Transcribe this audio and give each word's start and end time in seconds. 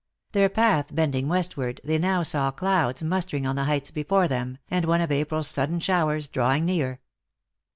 Their 0.31 0.49
path 0.49 0.95
bending 0.95 1.27
westward, 1.27 1.79
they 1.83 1.99
now 1.99 2.23
saw 2.23 2.49
clouds 2.49 3.03
mustering 3.03 3.45
on 3.45 3.55
the 3.55 3.65
heights 3.65 3.91
before 3.91 4.27
them, 4.27 4.57
and 4.67 4.85
one 4.85 4.99
of 4.99 5.11
April 5.11 5.41
s 5.41 5.47
sudden 5.47 5.79
showers 5.79 6.27
drawing 6.27 6.65
near. 6.65 7.01